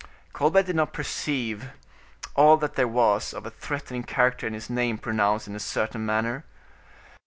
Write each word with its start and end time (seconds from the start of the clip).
Colbert 0.33 0.63
did 0.63 0.75
not 0.77 0.93
perceive 0.93 1.69
all 2.35 2.57
that 2.57 2.73
there 2.73 2.87
was 2.87 3.35
of 3.35 3.45
a 3.45 3.51
threatening 3.51 4.01
character 4.01 4.47
in 4.47 4.53
his 4.55 4.67
name 4.67 4.97
pronounced 4.97 5.47
in 5.47 5.55
a 5.55 5.59
certain 5.59 6.03
manner. 6.07 6.43